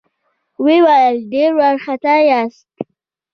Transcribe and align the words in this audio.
ويې 0.63 0.79
ويل: 0.85 1.15
ډېر 1.33 1.51
وارخطا 1.59 2.15
ياست؟ 2.29 2.67